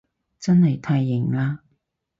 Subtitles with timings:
[0.39, 1.59] 真係太型喇